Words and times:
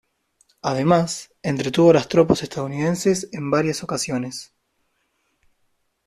Además, 0.63 1.31
entretuvo 1.43 1.91
a 1.91 1.93
las 1.93 2.07
tropas 2.07 2.41
estadounidenses 2.41 3.29
en 3.33 3.51
varias 3.51 3.83
ocasiones. 3.83 4.51